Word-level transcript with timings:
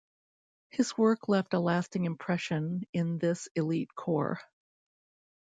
His 0.69 0.97
work 0.97 1.27
left 1.29 1.53
a 1.53 1.59
lasting 1.59 2.05
impression 2.05 2.85
in 2.91 3.19
this 3.19 3.47
elite 3.55 3.93
corps. 3.93 4.41